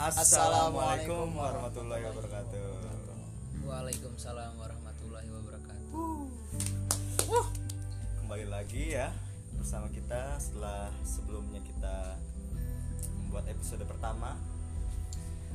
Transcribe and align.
Assalamualaikum 0.00 1.36
warahmatullahi 1.36 2.00
wabarakatuh. 2.00 2.64
Waalaikumsalam 3.68 4.56
warahmatullahi 4.56 5.28
wabarakatuh. 5.28 6.16
Kembali 8.24 8.46
lagi 8.48 8.96
ya 8.96 9.12
bersama 9.60 9.92
kita 9.92 10.40
setelah 10.40 10.88
sebelumnya 11.04 11.60
kita 11.60 12.16
membuat 13.20 13.52
episode 13.52 13.84
pertama 13.84 14.40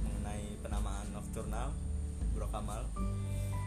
mengenai 0.06 0.54
penamaan 0.62 1.18
nocturnal 1.18 1.74
Bro 2.38 2.46
Kamal. 2.54 2.86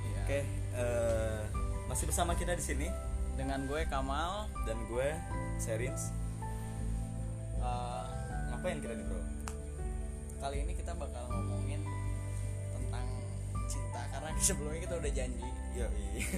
Iya. 0.07 0.23
Oke, 0.23 0.41
eh, 0.79 1.43
masih 1.91 2.07
bersama 2.07 2.39
kita 2.39 2.55
di 2.55 2.63
sini 2.63 2.87
Dengan 3.35 3.67
gue 3.67 3.83
Kamal. 3.91 4.47
dan 4.71 4.79
gue 4.87 5.09
Serins. 5.59 6.15
Eh, 7.61 8.05
Ngapain 8.51 8.79
kita 8.81 8.95
nih 8.97 9.07
bro? 9.07 9.21
kali 10.41 10.65
ini 10.65 10.73
kita 10.73 10.97
bakal 10.97 11.29
ngomongin 11.29 11.85
tentang 12.73 13.07
cinta 13.69 14.01
karena 14.09 14.33
sebelumnya 14.41 14.81
kita 14.89 14.95
udah 14.97 15.13
janji. 15.13 15.49
Iya. 15.77 15.89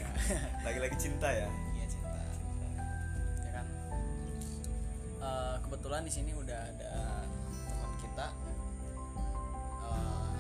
lagi-lagi 0.67 0.97
cinta 0.99 1.29
ya. 1.31 1.49
Iya 1.79 1.87
cinta. 1.87 2.11
Ya 3.47 3.51
kan. 3.55 3.67
Eh, 5.23 5.57
kebetulan 5.63 6.03
di 6.03 6.13
sini 6.13 6.35
udah 6.35 6.61
ada 6.67 6.95
teman 7.71 7.93
kita. 8.03 8.27
Eh, 9.87 10.35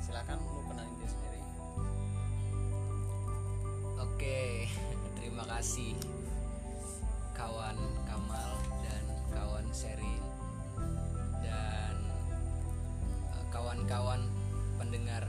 silakan 0.00 0.36
lu 0.40 0.60
kenalin 0.72 0.94
diri 0.96 1.10
sendiri. 1.12 1.40
Oke, 4.00 4.40
terima 5.20 5.44
kasih 5.44 5.92
kawan 7.36 7.76
Kamal 8.08 8.57
Sherin 9.78 10.22
dan 11.38 11.94
eh, 13.30 13.44
kawan-kawan 13.54 14.26
pendengar 14.74 15.22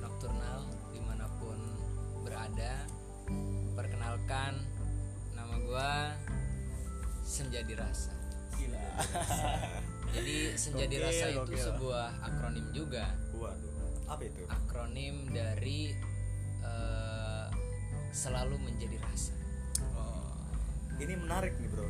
Nocturnal 0.00 0.64
di 0.96 1.00
mana 1.04 1.28
pun 1.36 1.60
berada. 2.24 2.88
Perkenalkan, 3.76 4.56
nama 5.36 5.60
gua 5.60 6.16
Senja 7.20 7.60
Dirasa. 7.60 8.16
Gila. 8.56 8.80
Jadi 10.16 10.56
Senja 10.56 10.88
Gokil, 10.88 10.92
Dirasa 10.96 11.24
itu 11.28 11.38
gokil. 11.44 11.60
sebuah 11.68 12.08
akronim 12.24 12.66
juga. 12.72 13.12
Waduh, 13.36 14.08
apa 14.08 14.24
itu? 14.24 14.48
Akronim 14.48 15.28
dari 15.28 15.92
eh, 16.64 17.46
selalu 18.08 18.56
menjadi 18.56 18.96
rasa. 19.04 19.37
Ini 20.98 21.14
menarik 21.14 21.54
nih 21.56 21.68
bro. 21.70 21.86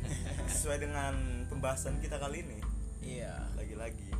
Sesuai 0.52 0.78
dengan 0.80 1.14
pembahasan 1.46 2.02
kita 2.02 2.18
kali 2.18 2.42
ini. 2.42 2.58
Iya. 3.00 3.34
Lagi-lagi. 3.54 4.10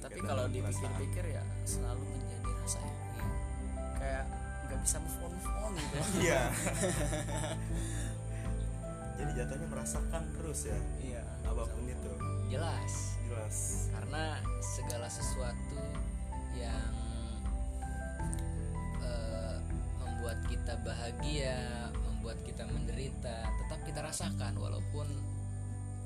tapi 0.00 0.16
kalau 0.24 0.48
dipikir-pikir 0.48 1.28
ya 1.28 1.44
selalu 1.68 2.00
menjadi 2.08 2.50
rasa 2.56 2.80
ya 2.80 2.96
kayak 4.00 4.24
nggak 4.64 4.80
bisa 4.80 4.96
move 4.96 5.18
on 5.20 5.32
move 5.36 5.52
on 5.60 5.72
gitu 5.76 5.96
Iya. 6.24 6.40
Jadi 9.20 9.30
jatuhnya 9.36 9.68
merasakan 9.68 10.22
terus 10.32 10.60
ya. 10.64 10.78
iya 11.04 11.20
Apa 11.44 11.68
pun 11.68 11.84
itu. 11.84 12.12
Jelas. 12.48 13.20
Jelas. 13.28 13.56
karena 13.92 14.40
segala 14.64 15.06
sesuatu 15.06 15.78
yang 16.56 16.90
eh, 18.98 19.56
membuat 20.00 20.40
kita 20.48 20.80
bahagia, 20.80 21.89
membuat 22.20 22.36
kita 22.44 22.68
menderita, 22.68 23.32
tetap 23.64 23.80
kita 23.80 24.04
rasakan 24.04 24.52
walaupun 24.60 25.08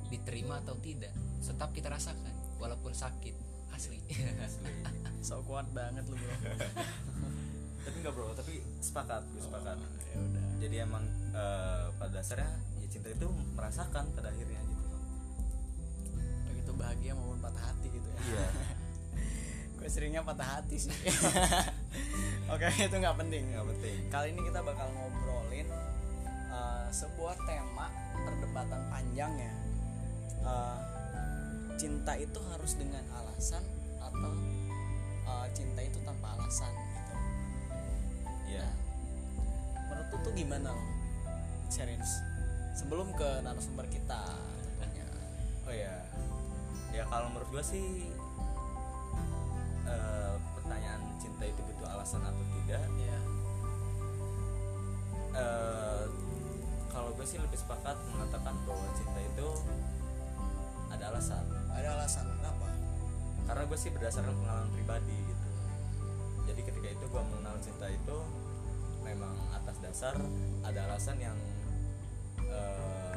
diterima 0.07 0.63
atau 0.63 0.79
tidak, 0.79 1.11
tetap 1.43 1.75
kita 1.75 1.91
rasakan 1.91 2.31
walaupun 2.63 2.95
sakit 2.95 3.35
asli. 3.75 3.99
so 5.27 5.43
kuat 5.43 5.67
banget 5.75 6.07
lu 6.07 6.15
bro 6.15 6.31
Tapi 7.85 7.97
enggak 7.99 8.15
bro, 8.15 8.31
tapi 8.33 8.63
sepakat, 8.79 9.27
gue 9.27 9.43
sepakat. 9.43 9.75
ya 10.07 10.17
udah 10.17 10.45
Jadi 10.63 10.77
emang 10.79 11.03
eh, 11.35 11.91
pada 11.99 12.13
dasarnya 12.15 12.47
ya 12.79 12.87
cinta 12.87 13.11
itu 13.11 13.27
merasakan 13.53 14.07
pada 14.15 14.31
akhirnya 14.31 14.63
gitu. 14.63 14.87
begitu 16.47 16.73
bahagia 16.79 17.13
maupun 17.13 17.43
patah 17.43 17.65
hati 17.67 17.91
gitu 17.91 18.07
ya 18.07 18.19
Iya. 18.23 18.47
gue 19.83 19.89
seringnya 19.91 20.23
patah 20.23 20.63
hati 20.63 20.77
sih 20.79 20.95
oke 22.47 22.67
itu 22.71 22.95
nggak 22.95 23.17
penting 23.19 23.43
Nggak 23.51 23.67
penting. 23.75 23.97
kali 24.09 24.29
ini 24.31 24.41
kita 24.47 24.61
bakal 24.63 24.87
ngobrolin 24.95 25.67
uh, 25.69 25.94
sebuah 26.95 27.35
tema 27.43 27.91
perdebatan 28.15 28.83
panjang 28.87 29.33
ya. 29.35 29.55
Uh, 30.45 30.79
cinta 31.75 32.15
itu 32.15 32.39
harus 32.55 32.79
dengan 32.79 33.03
alasan 33.19 33.65
atau 33.99 34.33
uh, 35.27 35.47
cinta 35.51 35.83
itu 35.83 35.99
tanpa 36.07 36.39
alasan 36.39 36.71
gitu. 36.71 37.15
Iya. 38.55 38.69
menurut 39.91 40.07
lu 40.15 40.19
tuh 40.23 40.33
gimana 40.37 40.69
lo 40.71 40.85
Sherins 41.73 42.23
sebelum 42.75 43.11
ke 43.19 43.43
narasumber 43.43 43.87
kita 43.91 44.23
tentunya 44.79 45.07
Oh 45.65 45.75
ya, 45.75 45.97
ya 46.93 47.03
kalau 47.09 47.33
menurut 47.33 47.49
gue 47.51 47.65
sih 47.65 48.13
eh, 49.89 50.35
pertanyaan 50.61 51.01
cinta 51.17 51.49
itu 51.49 51.61
butuh 51.65 51.89
alasan 51.89 52.21
atau 52.21 52.45
tidak. 52.53 52.85
ya 53.01 53.19
eh, 55.35 56.05
kalau 56.95 57.11
gue 57.11 57.27
sih 57.27 57.43
lebih 57.43 57.59
sepakat 57.59 57.99
mengatakan 58.15 58.55
bahwa 58.63 58.87
cinta 58.95 59.19
itu 59.19 59.49
ada 60.95 61.11
alasan. 61.11 61.43
ada 61.75 61.89
alasan 61.99 62.23
kenapa 62.39 62.71
Karena 63.45 63.63
gue 63.67 63.77
sih 63.77 63.91
berdasarkan 63.91 64.31
pengalaman 64.41 64.71
pribadi 64.73 65.17
gitu. 65.27 65.49
Jadi 66.49 66.61
ketika 66.65 66.89
itu 66.95 67.05
gue 67.05 67.23
mengenal 67.35 67.59
cinta 67.61 67.87
itu 67.91 68.17
memang 69.03 69.35
atas 69.53 69.77
dasar 69.83 70.15
ada 70.65 70.81
alasan 70.89 71.19
yang 71.21 71.37
eh, 72.41 73.15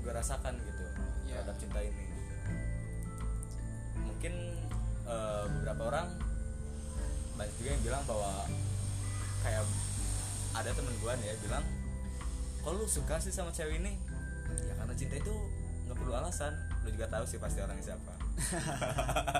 gue 0.00 0.12
rasakan 0.14 0.54
gitu 0.62 0.84
Ya. 1.26 1.42
terhadap 1.42 1.58
cinta 1.58 1.82
ini. 1.82 2.06
Mungkin 4.06 4.32
eh, 5.04 5.44
beberapa 5.50 5.82
orang 5.90 6.08
banyak 7.36 7.52
juga 7.60 7.68
yang 7.74 7.82
bilang 7.84 8.02
bahwa 8.08 8.32
kayak 9.44 9.66
ada 10.56 10.70
temen 10.72 10.94
gue 10.96 11.12
nih 11.20 11.26
ya 11.28 11.36
bilang 11.44 11.64
kalau 12.66 12.82
lu 12.82 12.90
suka 12.90 13.14
sih 13.22 13.30
sama 13.30 13.54
cewek 13.54 13.78
ini 13.78 13.94
ya 14.66 14.74
karena 14.74 14.90
cinta 14.98 15.14
itu 15.22 15.30
nggak 15.86 16.02
perlu 16.02 16.18
alasan. 16.18 16.50
Lu 16.82 16.90
juga 16.90 17.06
tahu 17.06 17.22
sih 17.22 17.38
pasti 17.38 17.62
orangnya 17.62 17.94
siapa. 17.94 18.10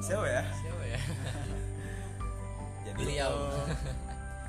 Siapa 0.00 0.24
ya? 0.24 0.40
Siapa 0.48 0.84
ya? 0.88 1.00
jadi 2.88 2.96
Beliau. 2.96 3.52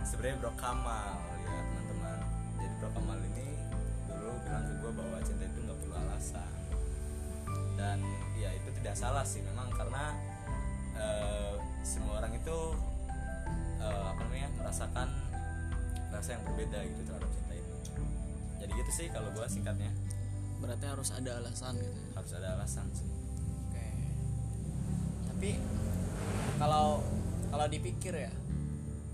sebenarnya 0.08 0.40
Bro 0.40 0.56
Kamal 0.56 1.20
ya 1.44 1.60
teman-teman. 1.60 2.18
Jadi 2.56 2.74
Bro 2.80 2.90
Kamal 2.96 3.20
ini 3.36 3.48
dulu 4.08 4.32
bilang 4.48 4.64
ke 4.64 4.74
gue 4.80 4.92
bahwa 4.96 5.18
cinta 5.28 5.44
itu 5.44 5.60
nggak 5.68 5.78
perlu 5.84 5.96
alasan. 6.08 6.52
Dan 7.76 8.00
ya 8.40 8.56
itu 8.56 8.70
tidak 8.80 8.96
salah 8.96 9.28
sih. 9.28 9.44
Memang 9.44 9.76
karena 9.76 10.16
eh, 10.96 11.60
semua 11.84 12.24
orang 12.24 12.32
itu 12.32 12.58
eh, 13.84 14.04
apa 14.08 14.24
namanya 14.24 14.56
merasakan 14.56 15.28
rasa 16.12 16.40
yang 16.40 16.44
berbeda 16.48 16.80
gitu 16.88 17.02
terhadap 17.04 17.30
cinta 17.36 17.47
jadi 18.68 18.84
gitu 18.84 18.92
sih 18.92 19.08
kalau 19.08 19.32
gue 19.32 19.48
singkatnya 19.48 19.96
berarti 20.60 20.86
harus 20.92 21.16
ada 21.16 21.40
alasan 21.40 21.80
gitu 21.80 21.88
ya 21.96 22.12
harus 22.20 22.32
ada 22.36 22.48
alasan 22.60 22.88
sih 22.92 23.08
Oke. 23.68 23.88
Tapi 25.32 25.50
kalau 26.58 27.00
kalau 27.48 27.66
dipikir 27.72 28.12
ya, 28.12 28.34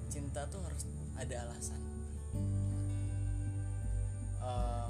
cinta 0.09 0.47
tuh 0.49 0.63
harus 0.65 0.89
ada 1.13 1.35
alasan. 1.45 1.81
Eh, 4.41 4.89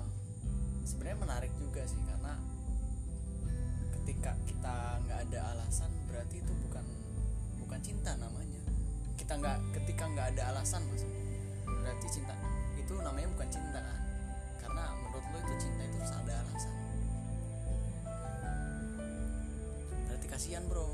Sebenarnya 0.84 1.20
menarik 1.20 1.52
juga 1.56 1.80
sih 1.88 2.00
karena 2.04 2.36
ketika 4.00 4.36
kita 4.46 4.76
nggak 5.08 5.20
ada 5.32 5.40
alasan 5.56 5.92
berarti 6.12 6.44
itu 6.44 6.54
bukan 6.70 6.86
bukan 7.60 7.80
cinta 7.80 8.14
namanya. 8.20 8.62
Kita 9.16 9.40
nggak 9.40 9.58
ketika 9.80 10.04
nggak 10.12 10.28
ada 10.38 10.44
alasan 10.56 10.84
maksudnya 10.88 11.24
berarti 11.66 12.08
cinta 12.12 12.36
itu 12.76 12.94
namanya 13.00 13.28
bukan 13.32 13.48
cinta 13.48 13.80
kan? 13.80 14.03
Lo 15.34 15.38
itu 15.42 15.54
cinta 15.58 15.82
itu 15.82 15.98
harus 15.98 16.14
ada 16.14 16.34
alasan. 16.46 16.74
berarti 20.06 20.28
kasihan 20.30 20.64
bro. 20.70 20.88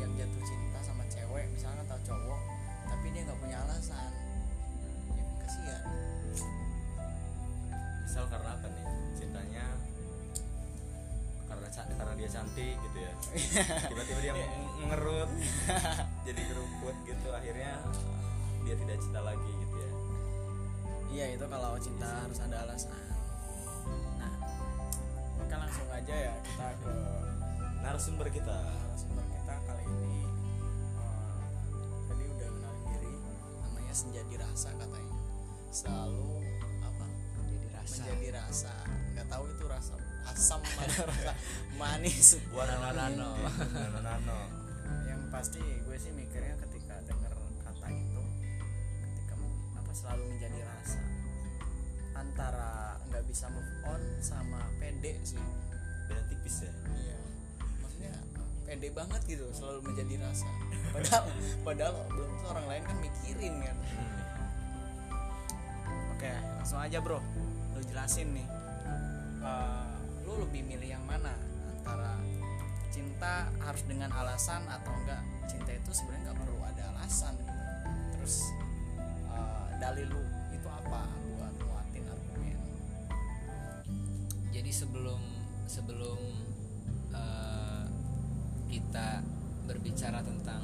Yang 0.00 0.24
jatuh 0.24 0.42
cinta 0.48 0.78
sama 0.82 1.04
cewek 1.12 1.46
misalnya 1.52 1.84
atau 1.86 1.98
cowok 2.02 2.40
tapi 2.86 3.06
dia 3.12 3.22
nggak 3.28 3.38
punya 3.38 3.56
alasan. 3.68 4.10
Ya 5.12 5.24
kasihan. 5.44 5.82
Misal 8.02 8.24
karena 8.32 8.48
apa 8.56 8.66
nih? 8.66 8.86
Cintanya 9.14 9.66
karena 11.46 11.66
karena 11.70 12.14
dia 12.18 12.28
cantik 12.32 12.74
gitu 12.80 12.98
ya. 12.98 13.12
Tiba-tiba 13.92 14.20
dia 14.24 14.32
meng- 14.34 14.72
mengerut 14.82 15.30
jadi 16.26 16.40
keruput 16.48 16.96
gitu. 17.06 17.28
Akhirnya 17.30 17.72
dia 18.66 18.74
tidak 18.74 18.96
cinta 18.98 19.20
lagi 19.22 19.50
gitu 19.62 19.76
ya. 19.78 19.90
Iya 21.06 21.26
itu 21.38 21.44
kalau 21.46 21.78
cinta 21.78 22.08
harus 22.26 22.38
ada 22.42 22.66
alasan 22.66 23.05
maka 25.46 25.62
langsung 25.62 25.86
aja 25.94 26.34
narasumber 27.78 28.26
kita. 28.34 28.58
Narasumber 28.66 29.22
kita 29.30 29.54
kali 29.62 29.84
ini 29.86 30.26
eh, 30.98 31.38
tadi 32.10 32.24
udah 32.34 32.48
kenalin 32.50 32.82
diri 32.90 33.14
namanya 33.62 33.94
senjadi 33.94 34.34
rasa 34.42 34.74
katanya. 34.74 35.14
Selalu 35.70 36.42
apa? 36.82 37.06
Jadi 37.46 37.66
rasa. 37.70 37.94
Menjadi 37.94 38.28
rasa. 38.34 38.74
Nggak 39.14 39.26
tahu 39.30 39.44
itu 39.54 39.64
rasa 39.70 39.94
asam 40.26 40.60
atau 40.66 41.06
rasa 41.14 41.32
manis. 41.78 42.42
Warna 42.50 42.90
Nano. 42.90 43.30
nano. 43.70 43.98
Nano. 44.02 44.40
Yang 45.06 45.22
pasti 45.30 45.62
gue 45.62 45.94
sih 45.94 46.10
mikirnya 46.10 46.58
ketika 46.66 46.98
denger 47.06 47.38
kata 47.62 47.86
itu 47.94 48.22
ketika 48.98 49.34
apa 49.78 49.92
selalu 49.94 50.22
menjadi 50.26 50.58
rasa 50.66 50.98
antara 52.18 52.95
nggak 53.10 53.24
bisa 53.26 53.46
move 53.50 53.72
on 53.86 54.02
sama 54.22 54.60
pede 54.78 55.18
sih. 55.22 55.40
Beda 56.06 56.22
tipis 56.30 56.66
ya? 56.66 56.72
Iya. 56.72 57.16
Maksudnya 57.82 58.14
pede 58.66 58.88
banget 58.90 59.20
gitu 59.26 59.46
selalu 59.54 59.92
menjadi 59.92 60.14
rasa. 60.26 60.48
Padahal 60.94 61.24
padahal 61.62 61.94
belum 62.10 62.28
tentu 62.36 62.46
orang 62.50 62.66
lain 62.66 62.82
kan 62.86 62.96
mikirin 63.02 63.54
kan. 63.62 63.76
Oke 66.16 66.32
langsung 66.58 66.80
aja 66.80 66.98
bro. 66.98 67.20
Lu 67.76 67.80
jelasin 67.84 68.32
nih. 68.32 68.48
Eh, 69.46 69.86
lu 70.26 70.42
lebih 70.42 70.62
milih 70.66 70.90
yang 70.98 71.04
mana? 71.06 71.34
Antara 71.70 72.18
cinta 72.90 73.46
harus 73.62 73.82
dengan 73.86 74.10
alasan 74.10 74.66
atau 74.66 74.90
enggak? 74.90 75.22
Cinta 75.46 75.70
itu 75.70 75.90
sebenarnya 75.94 76.32
nggak 76.32 76.38
perlu 76.42 76.58
ada 76.64 76.84
jadi 84.66 84.82
sebelum 84.82 85.22
sebelum 85.70 86.18
eh, 87.14 87.86
kita 88.66 89.22
berbicara 89.62 90.18
tentang 90.26 90.58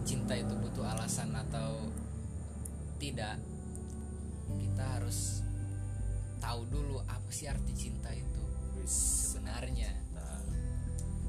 cinta 0.00 0.32
itu 0.32 0.56
butuh 0.56 0.88
alasan 0.96 1.36
atau 1.36 1.92
tidak 2.96 3.36
kita 4.56 4.80
harus 4.96 5.44
tahu 6.40 6.72
dulu 6.72 7.04
apa 7.04 7.28
sih 7.28 7.52
arti 7.52 7.76
cinta 7.76 8.16
itu 8.16 8.44
sebenarnya. 8.88 9.92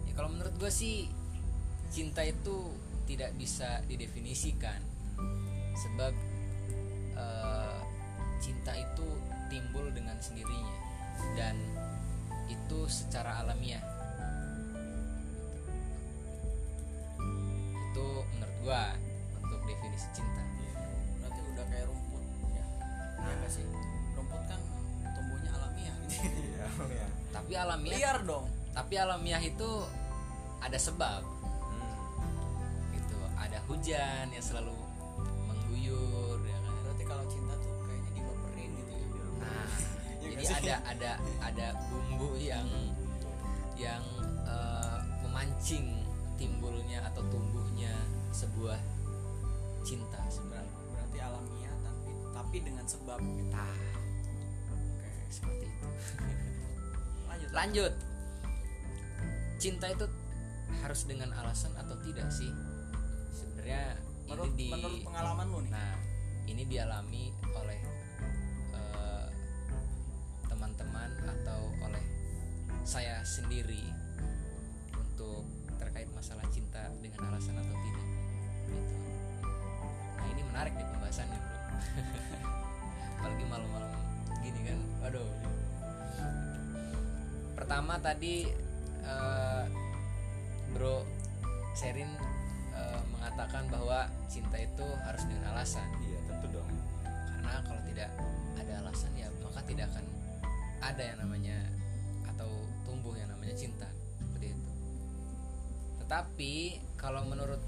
ya 0.07 0.11
kalau 0.15 0.31
menurut 0.31 0.55
gue 0.55 0.71
sih 0.71 1.03
cinta 1.91 2.23
itu 2.23 2.79
tidak 3.11 3.35
bisa 3.35 3.83
didefinisikan 3.91 4.79
sebab 5.75 6.15
eh, 7.19 7.79
cinta 8.39 8.71
itu 8.71 9.07
timbul 9.51 9.91
dengan 9.91 10.15
sendirinya 10.23 10.79
dan 11.35 11.59
itu 12.49 12.79
secara 12.89 13.45
alamiah. 13.45 13.81
Itu 17.93 18.07
menurut 18.35 18.57
gue 18.65 18.83
untuk 19.39 19.61
definisi 19.69 20.07
cinta. 20.11 20.43
Berarti 21.21 21.39
udah 21.53 21.65
kayak 21.69 21.85
rumput. 21.87 22.23
Ya 22.53 22.65
ya 23.21 23.33
nggak 23.39 23.51
sih? 23.53 23.63
Rumput 24.17 24.41
kan 24.49 24.61
tumbuhnya 25.13 25.51
alamiah 25.53 25.95
gitu. 26.05 26.17
Iya 26.59 26.67
iya 26.91 27.07
tapi 27.29 27.53
alamiah 27.55 27.93
liar 27.95 28.17
dong. 28.25 28.45
Tapi 28.73 28.93
alamiah 28.97 29.41
itu 29.41 29.69
ada 30.59 30.77
sebab. 30.77 31.21
Hmm. 31.23 32.93
gitu 32.93 33.17
ada 33.39 33.57
hujan 33.69 34.27
yang 34.33 34.43
selalu 34.43 34.78
jadi 40.39 40.47
sih? 40.47 40.55
ada 40.71 40.75
ada 40.87 41.11
ada 41.43 41.67
bumbu 41.91 42.39
yang 42.39 42.67
yang 43.75 44.03
eh, 44.47 44.99
memancing 45.27 46.03
timbulnya 46.39 47.03
atau 47.11 47.23
tumbuhnya 47.27 47.91
sebuah 48.31 48.79
cinta 49.83 50.19
sebenarnya. 50.31 50.79
Berarti 50.95 51.17
alamiah 51.19 51.75
tapi 51.83 52.11
tapi 52.31 52.57
dengan 52.63 52.85
sebab. 52.87 53.19
Gitu 53.19 53.51
nah. 53.51 53.77
Oke 54.75 55.11
seperti 55.31 55.65
itu. 55.67 55.87
Lanjut 57.29 57.51
lanjut. 57.51 57.93
Cinta 59.59 59.91
itu 59.91 60.07
harus 60.79 61.01
dengan 61.03 61.35
alasan 61.35 61.75
atau 61.75 61.99
tidak 62.05 62.31
sih? 62.31 62.47
Sebenarnya 63.35 63.99
menurut 64.29 64.55
ini 64.55 64.59
di 64.59 64.67
menurut 64.71 64.99
pengalaman 65.03 65.45
lu 65.51 65.59
nih. 65.65 65.71
Nah, 65.73 65.91
ini 66.47 66.63
dialami 66.65 67.23
saya 72.89 73.21
sendiri 73.21 73.85
untuk 74.97 75.45
terkait 75.77 76.09
masalah 76.09 76.41
cinta 76.49 76.89
dengan 76.97 77.29
alasan 77.29 77.53
atau 77.61 77.75
tidak. 77.85 78.01
Gitu. 78.65 78.95
Nah, 80.17 80.25
ini 80.33 80.41
menarik 80.41 80.73
nih 80.73 80.89
pembahasannya, 80.89 81.37
Bro. 81.37 81.57
Apalagi 83.21 83.45
malam-malam 83.45 83.93
gini 84.41 84.59
kan. 84.65 84.79
Waduh. 85.05 85.29
Pertama 87.53 88.01
tadi 88.01 88.49
eh, 89.05 89.63
Bro 90.73 91.05
Sherin 91.77 92.09
eh, 92.73 93.01
mengatakan 93.13 93.69
bahwa 93.69 94.09
cinta 94.25 94.57
itu 94.57 94.87
harus 95.05 95.29
dengan 95.29 95.53
alasan 95.53 95.85
iya 96.01 96.17
tentu 96.25 96.57
dong 96.57 96.69
karena 97.05 97.61
kalau 97.61 97.81
tidak 97.85 98.09
ada 98.57 98.73
alasan 98.81 99.13
ya 99.13 99.29
maka 99.45 99.61
tidak 99.69 99.85
akan 99.93 100.05
ada 100.81 101.03
yang 101.05 101.17
namanya 101.21 101.57
tumbuh 102.89 103.13
yang 103.13 103.29
namanya 103.29 103.53
cinta 103.53 103.85
seperti 104.17 104.57
itu. 104.57 104.69
Tetapi 106.01 106.53
kalau 106.97 107.21
menurut 107.29 107.61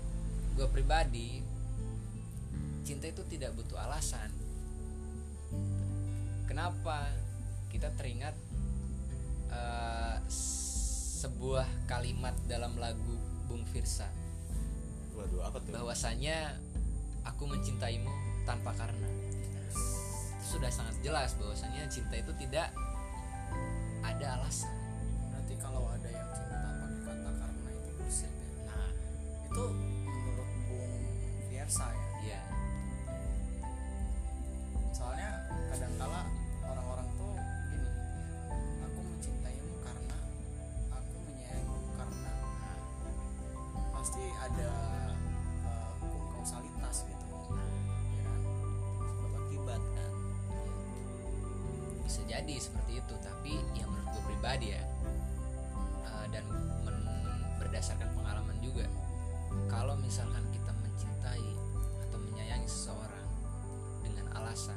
gue 0.57 0.67
pribadi 0.73 1.45
cinta 2.81 3.05
itu 3.05 3.21
tidak 3.29 3.53
butuh 3.53 3.77
alasan. 3.77 4.33
Kenapa? 6.49 7.05
Kita 7.69 7.93
teringat 7.93 8.33
eh, 9.53 10.17
sebuah 11.21 11.85
kalimat 11.85 12.33
dalam 12.49 12.73
lagu 12.81 13.15
Bung 13.45 13.61
Firsa. 13.69 14.09
Waduh 15.13 15.45
apa 15.45 15.61
tuh? 15.61 15.77
Bahwasanya 15.77 16.57
aku 17.29 17.45
mencintaimu 17.45 18.09
tanpa 18.43 18.73
karena. 18.73 19.05
Sudah 20.41 20.73
sangat 20.73 20.97
jelas 21.05 21.37
bahwasanya 21.37 21.85
cinta 21.87 22.17
itu 22.17 22.33
tidak 22.41 22.73
ada 24.01 24.41
alasan 24.41 24.80
kalau 25.61 25.85
ada 25.93 26.09
yang 26.09 26.29
cinta 26.33 26.57
pakai 26.57 27.01
kata 27.05 27.31
karena 27.37 27.69
itu 27.69 27.89
bullshit 27.93 28.33
ya. 28.33 28.49
Nah 28.65 28.89
itu 29.45 29.63
menurut 30.09 30.49
Bung 30.65 30.93
Fiersa 31.47 31.87
ya. 31.93 32.09
Ya 32.21 32.41
soalnya 34.93 35.29
kadangkala 35.73 36.21
orang-orang 36.65 37.07
tuh 37.17 37.33
gini 37.69 37.89
aku 38.85 38.99
mencintaimu 39.01 39.75
karena 39.85 40.17
aku 40.93 41.15
menyayangimu 41.29 41.89
karena 41.97 42.33
pasti 43.93 44.23
ada 44.41 44.71
hukum 46.01 46.23
kausalitas 46.37 47.05
gitu. 47.05 47.27
Ya 48.17 48.21
kan? 48.25 48.39
Sebab 49.01 49.31
akibat 49.45 49.81
kan. 49.93 50.13
Bisa 52.05 52.21
jadi 52.25 52.55
seperti 52.57 53.01
itu 53.01 53.15
tapi 53.21 53.61
yang 53.77 53.89
menurut 53.89 54.09
gue 54.13 54.23
pribadi 54.25 54.77
ya 54.77 54.90
misalkan 60.11 60.43
kita 60.51 60.75
mencintai 60.75 61.49
atau 62.03 62.19
menyayangi 62.19 62.67
seseorang 62.67 63.27
dengan 64.03 64.27
alasan 64.35 64.75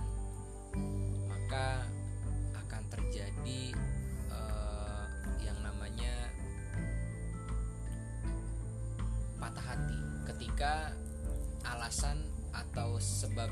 maka 1.26 1.82
akan 2.54 2.82
terjadi 2.86 3.74
eh, 4.30 5.04
yang 5.42 5.58
namanya 5.58 6.30
patah 9.42 9.74
hati. 9.74 9.98
Ketika 10.30 10.94
alasan 11.66 12.22
atau 12.54 13.02
sebab 13.02 13.50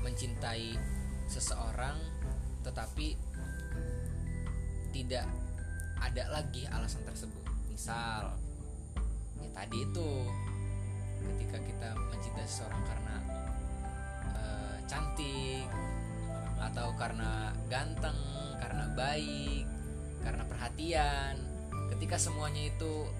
mencintai 0.00 0.80
seseorang 1.28 2.00
tetapi 2.64 3.20
tidak 4.96 5.28
ada 6.00 6.24
lagi 6.32 6.64
alasan 6.72 7.04
tersebut. 7.04 7.44
Misal 7.68 8.32
ya 9.42 9.48
tadi 9.52 9.78
itu 9.82 10.08
ketika 11.22 11.58
kita 11.62 11.88
mencintai 12.10 12.46
seseorang 12.46 12.82
karena 12.86 13.16
eh, 14.38 14.76
cantik 14.86 15.66
atau 16.62 16.88
karena 16.94 17.50
ganteng 17.66 18.18
karena 18.62 18.84
baik 18.94 19.66
karena 20.22 20.42
perhatian 20.46 21.34
ketika 21.90 22.16
semuanya 22.16 22.70
itu 22.70 23.10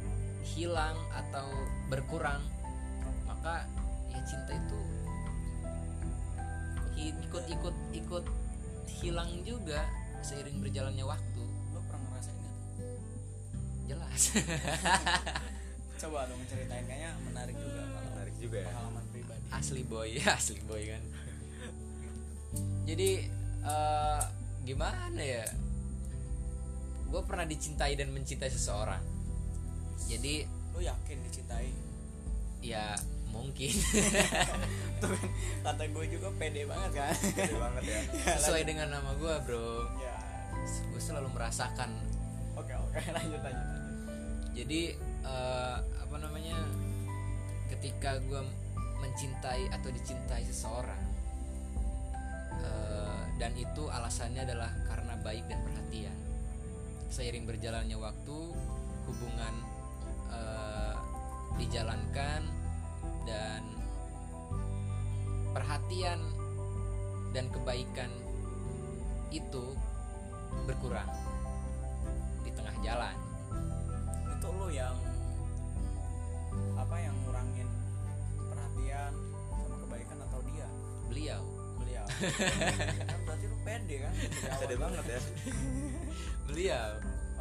hilang 0.42 0.94
atau 1.10 1.50
berkurang 1.90 2.42
maka 3.26 3.66
ya 4.10 4.18
cinta 4.22 4.54
itu 4.54 4.80
hi- 6.94 7.18
ikut 7.98 8.24
hilang 9.02 9.30
juga 9.42 9.82
seiring 10.22 10.62
berjalannya 10.62 11.02
waktu. 11.02 11.42
Lo 11.74 11.82
pernah 11.82 12.06
ngerasain 12.14 12.38
tuh? 12.38 12.54
Jelas 13.90 14.22
coba 16.12 16.28
dong 16.28 16.44
ceritain 16.44 16.84
kayaknya 16.84 17.16
menarik 17.24 17.56
juga 17.56 17.88
kalau 17.88 18.08
menarik 18.12 18.36
juga 18.36 18.56
ya. 18.60 18.68
pengalaman 18.68 19.04
pribadi. 19.16 19.44
Asli 19.48 19.80
boy 19.88 20.10
asli 20.36 20.60
boy 20.68 20.82
kan. 20.84 21.02
Jadi 22.84 23.10
eh, 23.64 24.22
gimana 24.68 25.22
ya? 25.24 25.48
Gue 27.08 27.24
pernah 27.24 27.48
dicintai 27.48 27.96
dan 27.96 28.12
mencintai 28.12 28.52
seseorang. 28.52 29.00
Jadi 30.04 30.44
lu 30.76 30.84
yakin 30.84 31.16
dicintai? 31.32 31.72
ya 32.60 32.92
mungkin. 33.32 33.72
Tuh 35.00 35.08
kan 35.08 35.28
kata 35.64 35.82
gue 35.96 36.04
juga 36.12 36.28
pede 36.36 36.68
banget 36.68 36.92
kan. 36.92 37.16
Gede 37.16 37.56
banget 37.56 37.82
ya. 37.88 38.00
Sesuai 38.36 38.68
dengan 38.68 38.92
nama 39.00 39.16
gue 39.16 39.34
bro. 39.48 39.88
Ya. 39.96 40.20
Gue 40.92 41.00
selalu 41.00 41.32
merasakan. 41.32 41.88
Oke 42.60 42.76
oke 42.76 43.00
lanjut 43.00 43.40
lanjut 43.40 43.64
lanjut. 43.64 43.80
Jadi 44.52 44.80
eh, 45.22 45.78
apa 45.80 46.16
namanya 46.18 46.58
ketika 47.72 48.20
gue 48.28 48.42
mencintai 49.02 49.66
atau 49.74 49.90
dicintai 49.90 50.46
seseorang 50.46 51.02
eh, 52.62 53.22
dan 53.40 53.52
itu 53.58 53.90
alasannya 53.90 54.46
adalah 54.46 54.70
karena 54.86 55.14
baik 55.22 55.44
dan 55.50 55.58
perhatian. 55.66 56.16
Seiring 57.12 57.44
berjalannya 57.44 57.98
waktu 57.98 58.38
hubungan 59.10 59.54
eh, 60.30 60.94
dijalankan 61.58 62.42
dan 63.26 63.62
perhatian 65.52 66.20
dan 67.36 67.48
kebaikan 67.52 68.08
itu 69.32 69.76
berkurang 70.68 71.08
di 72.44 72.50
tengah 72.52 72.76
jalan. 72.84 73.16
Itu 74.36 74.48
lu 74.52 74.68
yang 74.72 74.96
apa 76.76 76.96
yang 76.98 77.14
ngurangin 77.24 77.68
perhatian 78.50 79.12
sama 79.52 79.76
kebaikan 79.86 80.18
atau 80.28 80.40
dia? 80.48 80.68
Beliau. 81.08 81.42
Beliau. 81.80 82.06
Kan 83.10 83.20
berarti 83.26 83.44
lu 83.48 83.56
pede 83.62 83.96
kan. 84.02 84.14
Pede 84.62 84.76
banget 84.76 85.04
ya. 85.06 85.20
beliau. 86.46 86.90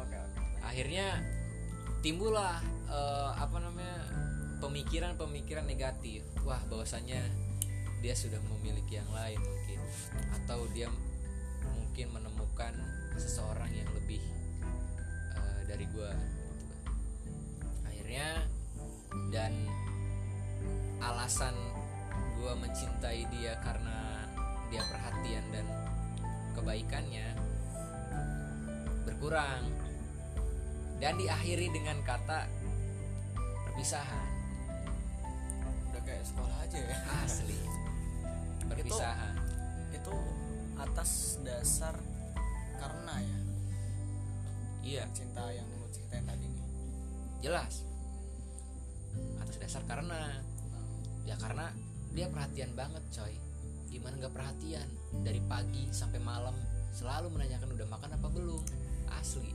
Oke 0.00 0.16
oke. 0.16 0.40
Akhirnya 0.62 1.06
timbullah 2.02 2.58
eh, 2.90 3.30
apa 3.36 3.56
namanya 3.58 4.06
pemikiran-pemikiran 4.62 5.66
negatif. 5.66 6.22
Wah 6.46 6.62
bahwasanya 6.70 7.22
dia 8.02 8.14
sudah 8.14 8.38
memiliki 8.58 8.98
yang 8.98 9.10
lain 9.10 9.38
mungkin. 9.38 9.78
Atau 10.42 10.66
dia 10.74 10.88
mungkin 11.62 12.06
menemukan 12.14 12.72
seseorang 13.18 13.70
yang 13.74 13.90
lebih 13.92 14.22
eh, 15.36 15.60
dari 15.68 15.84
gua 15.92 16.10
gitu 16.16 16.64
kan. 16.72 16.82
akhirnya 17.86 18.28
dan 19.32 19.52
alasan 21.02 21.54
gua 22.38 22.54
mencintai 22.58 23.26
dia 23.28 23.54
karena 23.60 24.28
dia 24.72 24.82
perhatian 24.88 25.44
dan 25.52 25.66
kebaikannya 26.56 27.26
berkurang. 29.04 29.64
Dan 31.02 31.18
diakhiri 31.18 31.66
dengan 31.74 31.98
kata 32.06 32.46
perpisahan. 33.66 34.28
Udah 35.90 36.02
kayak 36.06 36.22
sekolah 36.22 36.56
aja 36.62 36.78
ya? 36.78 36.98
Asli. 37.26 37.58
Perpisahan. 38.70 39.34
itu 39.92 40.18
atas 40.78 41.38
dasar 41.44 41.94
karena 42.78 43.14
ya? 43.18 43.38
Iya. 44.82 45.04
Cinta 45.10 45.46
yang 45.50 45.66
lu 45.66 45.90
ceritain 45.90 46.22
tadi 46.22 46.46
nih. 46.46 46.66
Jelas 47.42 47.91
atas 49.52 49.68
dasar 49.68 49.84
karena 49.84 50.40
ya 51.28 51.36
karena 51.36 51.68
dia 52.16 52.32
perhatian 52.32 52.72
banget 52.72 53.04
coy. 53.12 53.36
Gimana 53.92 54.16
nggak 54.16 54.32
perhatian? 54.32 54.88
Dari 55.20 55.44
pagi 55.44 55.92
sampai 55.92 56.16
malam 56.24 56.56
selalu 56.96 57.28
menanyakan 57.36 57.76
udah 57.76 57.88
makan 57.92 58.10
apa 58.16 58.28
belum? 58.32 58.64
Asli. 59.12 59.52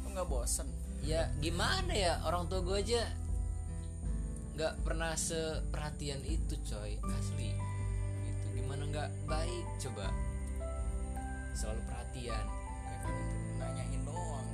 Lu 0.00 0.16
nggak 0.16 0.24
bosen? 0.24 0.64
Ya 1.04 1.28
gimana 1.44 1.92
ya? 1.92 2.24
Orang 2.24 2.48
tua 2.48 2.64
gue 2.64 2.80
aja 2.80 3.04
nggak 4.56 4.80
pernah 4.80 5.12
seperhatian 5.12 6.24
itu 6.24 6.56
coy. 6.64 6.96
Asli. 7.04 7.52
Gitu. 8.24 8.64
Gimana 8.64 8.88
nggak 8.88 9.10
baik? 9.28 9.64
Coba. 9.76 10.08
Selalu 11.52 11.84
perhatian. 11.84 12.44
Ya 12.88 12.96
kan 13.04 13.12
itu 13.12 13.36
nanyain 13.60 14.02
doang 14.08 14.48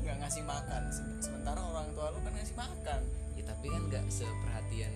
nggak 0.00 0.16
ngasih 0.24 0.44
makan. 0.48 0.82
Se- 0.88 1.20
sementara 1.20 1.60
orang 1.60 1.92
tua 1.92 2.08
lu 2.16 2.24
kan 2.24 2.32
ngasih 2.32 2.56
makan 2.56 3.00
ya 3.38 3.42
tapi 3.46 3.66
kan 3.70 3.82
nggak 3.86 4.02
seperhatian 4.10 4.92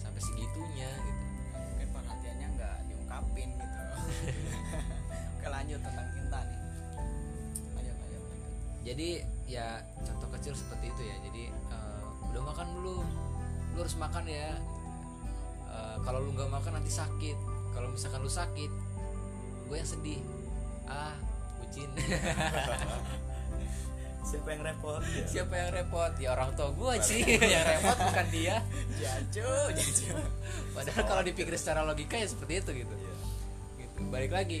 sampai 0.00 0.20
segitunya 0.24 0.88
gitu. 0.88 1.22
Mungkin 1.52 1.88
perhatiannya 1.92 2.48
nggak 2.56 2.76
diungkapin 2.88 3.48
gitu. 3.60 3.78
Oke 5.36 5.46
lanjut 5.52 5.80
tentang 5.84 6.08
cinta 6.16 6.38
nih. 6.48 6.60
Lanjut 7.76 7.96
lanjut 8.00 8.22
lanjut. 8.24 8.52
Jadi 8.88 9.08
ya 9.44 9.84
contoh 10.00 10.28
kecil 10.40 10.54
seperti 10.56 10.88
itu 10.88 11.02
ya. 11.04 11.16
Jadi 11.28 11.42
eh, 11.52 12.04
udah 12.32 12.42
makan 12.48 12.66
belum? 12.80 13.06
Lu 13.76 13.78
harus 13.84 13.96
makan 14.00 14.24
ya. 14.24 14.56
Eh, 15.68 15.96
kalau 16.08 16.24
lu 16.24 16.32
nggak 16.32 16.48
makan 16.48 16.80
nanti 16.80 16.88
sakit. 16.88 17.36
Kalau 17.76 17.92
misalkan 17.92 18.24
lu 18.24 18.32
sakit 18.32 18.72
gue 19.68 19.76
yang 19.76 19.84
sedih. 19.84 20.24
Ah 20.88 21.12
bucin 21.68 21.90
siapa 24.28 24.48
yang 24.52 24.62
repot? 24.62 25.00
Ya 25.00 25.24
siapa 25.24 25.54
yang 25.56 25.70
repot? 25.72 26.12
Ya 26.20 26.28
orang 26.36 26.50
tua 26.52 26.68
gue 26.76 26.92
sih. 27.00 27.24
yang 27.40 27.64
repot 27.64 27.96
bukan 27.96 28.26
dia. 28.28 28.56
Jajo 29.00 29.52
jajo 29.78 30.16
padahal 30.76 31.02
kalau 31.08 31.22
dipikir 31.24 31.54
secara 31.56 31.80
logika 31.82 32.20
ya 32.20 32.28
seperti 32.28 32.60
itu 32.60 32.70
gitu. 32.84 32.94
Iya. 32.94 33.14
gitu. 33.80 33.96
Balik 34.12 34.32
lagi. 34.36 34.60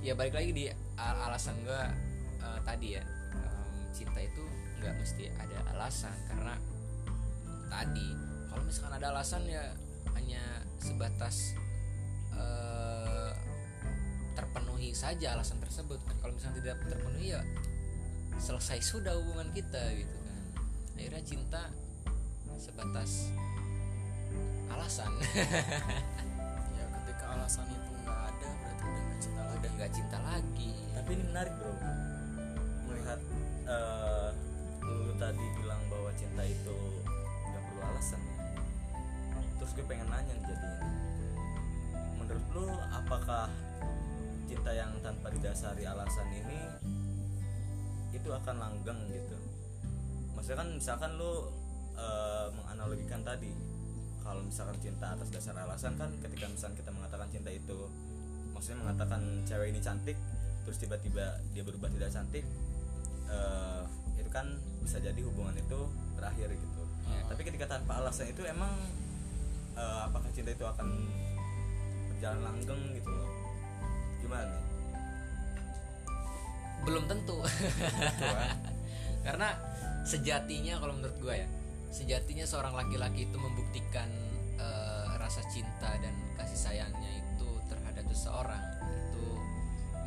Ya 0.00 0.16
balik 0.16 0.34
lagi 0.34 0.50
di 0.50 0.64
al- 0.96 1.20
alasan 1.28 1.54
gue 1.62 1.82
eh, 2.40 2.58
tadi 2.64 2.88
ya. 2.96 3.02
Em, 3.36 3.92
cinta 3.92 4.20
itu 4.24 4.44
nggak 4.80 4.94
mesti 4.98 5.24
ada 5.38 5.58
alasan 5.76 6.16
karena 6.26 6.54
tadi 7.70 8.08
kalau 8.50 8.62
misalkan 8.66 8.92
ada 8.98 9.06
alasan 9.14 9.42
ya 9.46 9.62
hanya 10.16 10.42
sebatas 10.80 11.54
eh, 12.32 13.30
terpenuhi 14.32 14.96
saja 14.96 15.36
alasan 15.36 15.60
tersebut. 15.60 16.00
Kan 16.08 16.16
kalau 16.18 16.32
misalnya 16.32 16.64
tidak 16.64 16.76
terpenuhi 16.88 17.36
ya 17.36 17.42
selesai 18.42 18.82
sudah 18.82 19.14
hubungan 19.14 19.46
kita 19.54 19.78
gitu 19.94 20.16
kan. 20.26 20.38
Akhirnya 20.98 21.22
cinta 21.22 21.62
sebatas 22.58 23.30
alasan. 24.66 25.12
Ya 26.72 26.84
ketika 26.90 27.24
alasan 27.38 27.66
itu 27.70 27.90
nggak 28.02 28.18
ada 28.34 28.48
berarti 28.58 28.82
udah 28.82 29.02
nggak 29.06 29.20
cinta 29.22 29.42
lagi. 29.46 29.54
Udah 29.62 29.70
nggak 29.78 29.92
cinta 29.94 30.18
lagi. 30.26 30.70
Tapi 30.98 31.10
ini 31.14 31.24
menarik 31.30 31.54
bro. 31.54 31.74
Melihat 32.90 33.20
eh, 33.70 34.28
lu 34.82 35.12
tadi 35.22 35.44
bilang 35.62 35.82
bahwa 35.86 36.10
cinta 36.18 36.42
itu 36.42 36.78
nggak 37.46 37.62
perlu 37.62 37.80
alasan 37.94 38.20
ya. 38.26 38.34
terus 39.62 39.70
gue 39.78 39.86
pengen 39.86 40.10
nanya 40.10 40.34
jadinya. 40.42 40.90
Menurut 42.18 42.46
lu 42.50 42.66
apakah 42.90 43.46
cinta 44.50 44.70
yang 44.74 44.90
tanpa 44.98 45.30
didasari 45.30 45.86
alasan 45.86 46.26
ini 46.34 46.58
itu 48.12 48.28
akan 48.28 48.54
langgeng 48.60 49.00
gitu. 49.08 49.36
Maksudnya 50.36 50.58
kan 50.64 50.68
misalkan 50.76 51.10
lu 51.16 51.48
eh, 51.96 52.46
menganalogikan 52.52 53.24
tadi 53.24 53.52
kalau 54.22 54.40
misalkan 54.46 54.78
cinta 54.78 55.18
atas 55.18 55.28
dasar 55.34 55.58
alasan 55.58 55.98
kan 55.98 56.12
ketika 56.22 56.46
misalkan 56.46 56.78
kita 56.78 56.90
mengatakan 56.94 57.26
cinta 57.32 57.50
itu 57.50 57.90
maksudnya 58.54 58.78
mengatakan 58.86 59.20
cewek 59.42 59.74
ini 59.74 59.80
cantik 59.82 60.14
terus 60.62 60.78
tiba-tiba 60.78 61.42
dia 61.50 61.62
berubah 61.66 61.90
tidak 61.90 62.10
cantik 62.14 62.46
eh, 63.26 63.82
itu 64.20 64.30
kan 64.30 64.46
bisa 64.84 65.02
jadi 65.02 65.20
hubungan 65.26 65.56
itu 65.58 65.78
berakhir 66.14 66.54
gitu. 66.54 66.82
Ya. 67.02 67.18
tapi 67.26 67.42
ketika 67.42 67.66
tanpa 67.66 67.98
alasan 67.98 68.30
itu 68.30 68.46
emang 68.46 68.70
eh, 69.74 70.00
apakah 70.06 70.30
cinta 70.30 70.54
itu 70.54 70.62
akan 70.62 70.86
berjalan 72.14 72.40
langgeng 72.46 72.82
gitu 72.94 73.10
loh? 73.10 73.30
Gimana 74.22 74.46
nih 74.54 74.71
belum 76.82 77.04
tentu 77.06 77.38
kan? 77.42 77.52
karena 79.26 79.48
sejatinya 80.02 80.82
kalau 80.82 80.94
menurut 80.98 81.16
gue 81.22 81.34
ya 81.46 81.48
sejatinya 81.92 82.42
seorang 82.48 82.74
laki-laki 82.74 83.28
itu 83.28 83.36
membuktikan 83.38 84.08
eh, 84.58 85.12
rasa 85.20 85.44
cinta 85.52 85.94
dan 86.02 86.14
kasih 86.34 86.58
sayangnya 86.58 87.10
itu 87.22 87.48
terhadap 87.70 88.04
seseorang 88.10 88.62
itu 88.82 89.28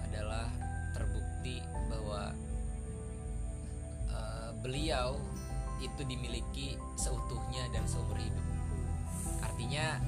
adalah 0.10 0.51
terbukti 0.91 1.63
bahwa 1.88 2.34
eh, 4.12 4.51
beliau 4.60 5.22
itu 5.79 6.01
dimiliki 6.03 6.75
seutuhnya 7.00 7.70
dan 7.72 7.86
seumur 7.88 8.20
hidup 8.20 8.46
artinya 9.46 10.01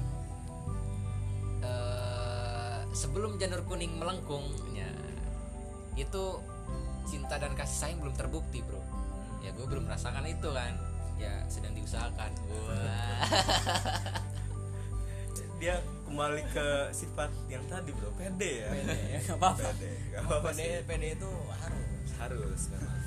eh, 1.64 2.28
sebelum 2.92 3.38
janur 3.38 3.62
kuning 3.68 3.94
melengkung 3.94 4.44
ya, 4.74 4.90
itu 5.94 6.24
cinta 7.08 7.40
dan 7.40 7.56
kasih 7.56 7.88
sayang 7.88 7.98
belum 8.04 8.14
terbukti 8.14 8.60
bro. 8.62 8.80
Ya 9.40 9.50
gue 9.56 9.64
belum 9.64 9.88
merasakan 9.88 10.28
itu 10.28 10.48
kan. 10.52 10.76
Ya 11.16 11.32
sedang 11.48 11.72
diusahakan. 11.74 12.30
Wah. 12.52 13.24
Dia 15.58 15.82
kembali 16.06 16.42
ke 16.54 16.94
sifat 16.94 17.32
yang 17.50 17.64
tadi 17.66 17.90
bro. 17.96 18.12
Pede 18.14 18.62
ya? 18.62 18.70
Pede 18.70 18.98
ya. 19.16 19.18
Nggak 19.26 19.38
apa-apa. 19.40 19.68
Pede 19.74 19.90
apa-apa 20.20 20.48
pede 20.52 20.68
sih. 20.68 20.84
pede 20.84 21.08
itu 21.16 21.30
harus. 21.56 22.08
Harus 22.18 22.62
memang 22.70 22.98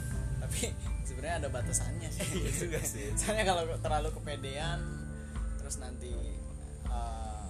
tapi 0.41 0.73
sebenarnya 1.05 1.35
ada 1.45 1.49
batasannya 1.53 2.09
sih. 2.09 2.27
Iya 2.33 2.51
juga 2.51 2.79
sih. 2.81 3.05
Soalnya 3.19 3.45
kalau 3.45 3.63
terlalu 3.77 4.09
kepedean 4.17 4.79
terus 5.61 5.77
nanti 5.77 6.11
eh, 6.89 7.49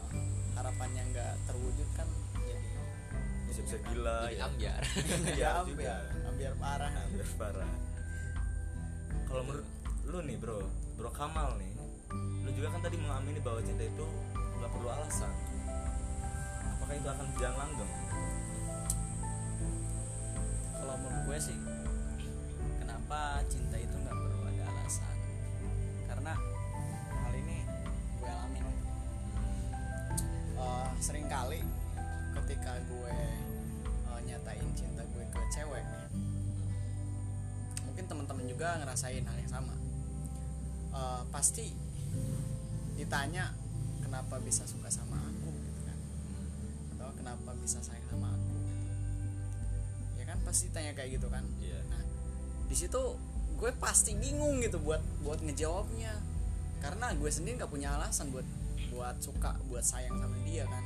harapannya 0.60 1.04
nggak 1.16 1.34
terwujud 1.48 1.90
kan 1.96 2.08
jadi 2.44 2.70
bisa-bisa 3.48 3.78
gila 3.88 4.28
jadi 4.28 4.36
ya. 4.36 4.46
ambiar. 4.46 4.82
Ya 5.40 5.50
ambiar 5.64 6.04
ambiar 6.42 6.58
parah. 6.58 6.90
Hampir 6.98 7.30
parah. 7.38 7.72
Kalau 9.30 9.42
menurut 9.46 9.68
lu 10.10 10.20
nih 10.26 10.38
bro 10.42 10.58
bro 10.98 11.14
Kamal 11.14 11.54
nih 11.62 11.70
lu 12.42 12.50
juga 12.58 12.74
kan 12.74 12.82
tadi 12.82 12.98
mengamini 12.98 13.38
bahwa 13.46 13.62
cinta 13.62 13.86
itu 13.86 14.06
nggak 14.58 14.72
perlu 14.74 14.90
alasan. 14.90 15.30
Apakah 16.66 16.96
itu 16.98 17.08
akan 17.14 17.26
berjalan 17.38 17.58
langgeng? 17.62 17.94
Kalau 20.82 20.96
menurut 20.98 21.22
gue 21.30 21.38
sih 21.38 21.58
kenapa 22.82 23.46
cinta 23.46 23.78
itu 23.78 23.96
nggak 24.02 24.18
perlu 24.18 24.42
ada 24.50 24.64
alasan? 24.66 25.16
Karena 26.10 26.34
hal 27.22 27.34
ini 27.38 27.58
gue 28.18 28.30
alamin. 28.34 28.66
Eh, 30.58 30.90
sering 30.98 31.30
kali 31.30 31.62
ketika 32.34 32.82
gue 32.90 33.41
juga 38.62 38.78
ngerasain 38.78 39.26
hal 39.26 39.38
yang 39.42 39.50
sama. 39.50 39.74
Eh, 40.94 41.22
pasti 41.34 41.74
ditanya 42.94 43.50
kenapa 44.06 44.38
bisa 44.38 44.70
suka 44.70 44.86
sama 44.86 45.18
aku? 45.18 45.50
gitu 45.50 45.82
kan. 45.82 45.98
Atau 46.94 47.10
kenapa 47.18 47.58
bisa 47.58 47.82
sayang 47.82 48.06
sama 48.06 48.30
aku? 48.30 48.54
ya 50.22 50.30
kan 50.30 50.38
pasti 50.46 50.70
tanya 50.70 50.94
kayak 50.94 51.18
gitu 51.18 51.26
kan. 51.34 51.42
Iya. 51.58 51.82
nah 51.90 52.06
di 52.70 52.76
situ 52.78 53.02
gue 53.58 53.74
pasti 53.82 54.14
bingung 54.14 54.62
gitu 54.62 54.78
buat 54.78 55.02
buat 55.26 55.42
ngejawabnya. 55.42 56.22
Karena 56.86 57.18
gue 57.18 57.34
sendiri 57.34 57.66
nggak 57.66 57.74
punya 57.74 57.98
alasan 57.98 58.30
buat 58.30 58.46
buat 58.94 59.18
suka 59.26 59.58
buat 59.74 59.82
sayang 59.82 60.22
sama 60.22 60.38
dia 60.46 60.70
kan. 60.70 60.86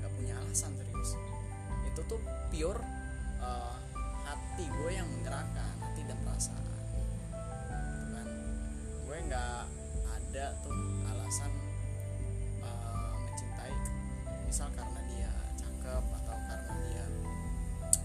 Nggak 0.00 0.12
punya 0.16 0.40
alasan 0.40 0.72
serius. 0.72 1.20
Itu 1.84 2.00
tuh 2.08 2.20
pure 2.48 2.80
uh, 3.44 3.76
hati 4.24 4.64
gue 4.64 4.90
yang 4.96 5.04
menggerakkan 5.04 5.76
hati 5.84 6.00
dan 6.08 6.16
perasaan. 6.24 6.64
Gitu 6.64 6.69
nggak 9.30 9.62
ada 10.10 10.58
tuh 10.58 10.74
alasan 11.06 11.54
uh, 12.66 13.14
mencintai. 13.14 13.70
Misal 14.42 14.66
karena 14.74 15.00
dia 15.06 15.30
cakep 15.54 16.04
atau 16.18 16.36
karena 16.50 16.72
dia 16.82 17.04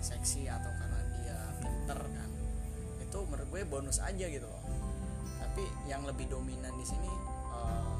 seksi 0.05 0.45
atau 0.45 0.69
karena 0.77 1.01
dia 1.17 1.37
pinter 1.57 1.97
kan 1.97 2.29
itu 3.01 3.17
menurut 3.25 3.49
gue 3.49 3.61
bonus 3.65 3.97
aja 4.05 4.25
gitu 4.29 4.45
loh. 4.45 4.61
Tapi 5.41 5.65
yang 5.89 6.05
lebih 6.05 6.29
dominan 6.29 6.77
di 6.77 6.85
sini 6.85 7.09
eh, 7.49 7.97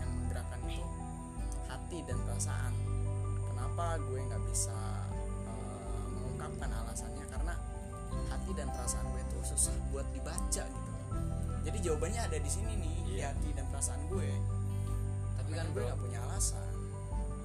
yang 0.00 0.10
menggerakkan 0.24 0.64
itu 0.64 0.86
hati 1.68 1.98
dan 2.08 2.16
perasaan. 2.24 2.72
Kenapa 3.52 4.00
gue 4.00 4.16
nggak 4.16 4.42
bisa 4.48 4.80
eh, 5.44 6.04
mengungkapkan 6.08 6.72
alasannya? 6.72 7.24
Karena 7.28 7.52
hati 8.32 8.50
dan 8.56 8.72
perasaan 8.72 9.04
gue 9.12 9.20
itu 9.28 9.38
susah 9.52 9.76
buat 9.92 10.08
dibaca 10.16 10.64
gitu 10.64 10.91
jadi 11.62 11.78
jawabannya 11.80 12.20
ada 12.22 12.38
di 12.38 12.50
sini 12.50 12.72
nih 12.74 12.94
di 13.02 13.12
Iya. 13.14 13.30
hati 13.30 13.48
dan 13.52 13.64
perasaan 13.68 14.02
gue. 14.06 14.30
Tapi 15.36 15.50
kan 15.52 15.66
gue 15.70 15.82
nggak 15.82 16.00
punya 16.00 16.18
alasan. 16.22 16.72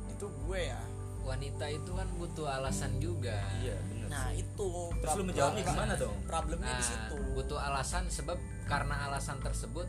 Itu 0.09 0.25
gue 0.43 0.61
ya. 0.63 0.81
Wanita 1.21 1.65
itu 1.67 1.91
kan 1.91 2.07
butuh 2.15 2.47
alasan 2.47 2.97
juga. 2.97 3.35
Iya 3.59 3.75
bener 3.83 4.07
nah 4.07 4.31
sih. 4.31 4.39
itu 4.41 4.69
terus 5.03 5.13
lu 5.19 5.23
menjawabnya 5.27 5.63
gimana 5.65 5.93
dong? 5.93 6.15
Problemnya 6.23 6.71
Nah, 6.71 6.79
di 6.79 6.85
situ. 6.85 7.15
butuh 7.35 7.59
alasan 7.59 8.03
sebab 8.07 8.37
karena 8.63 8.95
alasan 9.05 9.37
tersebut 9.37 9.87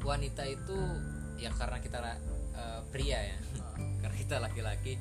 wanita 0.00 0.44
itu 0.44 0.76
ya 1.36 1.48
karena 1.50 1.80
kita 1.80 1.98
eh, 2.54 2.80
pria 2.92 3.20
ya. 3.24 3.38
Karena 4.00 4.16
kita 4.16 4.36
laki-laki. 4.38 4.94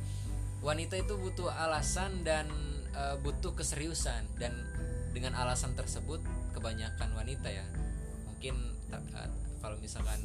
Wanita 0.59 0.97
itu 0.97 1.13
butuh 1.15 1.51
alasan 1.51 2.23
dan 2.23 2.47
eh, 2.91 3.15
butuh 3.19 3.51
keseriusan. 3.53 4.39
Dan 4.39 4.55
dengan 5.11 5.35
alasan 5.35 5.75
tersebut 5.75 6.19
kebanyakan 6.51 7.11
wanita 7.13 7.47
ya 7.47 7.63
mungkin 8.45 8.77
eh, 8.93 9.29
kalau 9.57 9.73
misalkan 9.81 10.21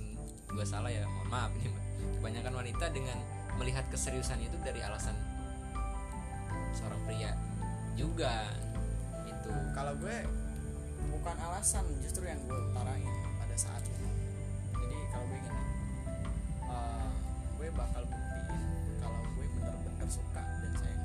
gue 0.52 0.66
salah 0.68 0.92
ya 0.92 1.08
mohon 1.08 1.32
maaf 1.32 1.48
nih 1.56 1.72
kebanyakan 2.20 2.52
wanita 2.52 2.92
dengan 2.92 3.16
melihat 3.56 3.88
keseriusan 3.88 4.44
itu 4.44 4.60
dari 4.60 4.84
alasan 4.84 5.16
seorang 6.76 7.00
pria 7.08 7.32
juga 7.96 8.44
itu 9.24 9.52
kalau 9.72 9.96
gue 9.96 10.16
bukan 11.16 11.36
alasan 11.48 11.80
justru 12.04 12.28
yang 12.28 12.36
gue 12.44 12.60
utarain 12.60 13.08
pada 13.40 13.56
saat 13.56 13.80
itu 13.88 14.04
jadi 14.76 14.96
kalau 15.16 15.24
gue 15.24 15.40
gini 15.40 15.62
eh, 16.68 17.08
gue 17.56 17.68
bakal 17.72 18.02
buktiin 18.04 18.60
kalau 19.00 19.16
gue 19.32 19.46
bener-bener 19.48 20.08
suka 20.12 20.44
dan 20.44 20.72
sayang 20.76 21.04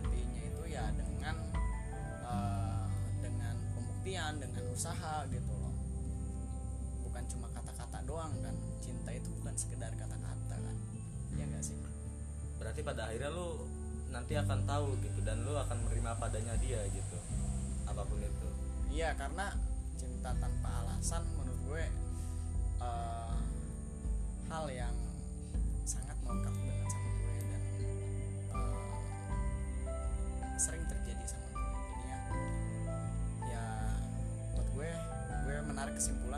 buktinya 0.00 0.42
itu 0.48 0.62
ya 0.64 0.84
dengan 0.96 1.36
eh, 2.24 2.84
dengan 3.20 3.54
pembuktian 3.76 4.32
dengan 4.40 4.64
usaha 4.72 5.28
gitu 5.28 5.49
doang 8.10 8.34
kan. 8.42 8.54
Cinta 8.82 9.14
itu 9.14 9.30
bukan 9.38 9.54
sekedar 9.54 9.94
kata-kata 9.94 10.56
kan. 10.58 10.76
Ya 11.38 11.46
enggak 11.46 11.62
sih? 11.62 11.78
Berarti 12.58 12.82
pada 12.82 13.06
akhirnya 13.06 13.30
lu 13.30 13.70
nanti 14.10 14.34
akan 14.34 14.66
tahu 14.66 14.98
gitu 15.06 15.22
dan 15.22 15.46
lu 15.46 15.54
akan 15.54 15.78
menerima 15.86 16.18
padanya 16.18 16.58
dia 16.58 16.82
gitu. 16.90 17.18
Apa 17.86 18.02
pun 18.02 18.18
itu. 18.18 18.48
Iya 18.90 19.14
karena 19.14 19.54
cinta 19.94 20.34
tanpa 20.34 20.82
alasan 20.82 21.22
menurut 21.38 21.62
gue 21.70 21.84
eh, 22.82 23.38
hal 24.50 24.66
yang 24.74 24.96
sangat 25.86 26.18
melekat 26.26 26.54
banget 26.58 26.88
sama 26.90 27.10
gue 27.14 27.34
dan 27.46 27.62
eh, 28.58 28.98
sering 30.58 30.82
terjadi 30.90 31.24
sama 31.30 31.46
gue. 31.54 31.70
Jadinya 31.86 32.18
ya 33.46 33.66
buat 34.58 34.68
gue 34.74 34.90
gue 35.46 35.56
menarik 35.66 35.94
kesimpulan 35.94 36.29